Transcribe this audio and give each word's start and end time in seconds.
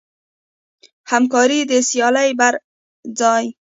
همکاري 1.11 1.59
د 1.71 1.71
سیالۍ 1.89 2.29
پر 2.39 2.53
ځای. 3.19 3.45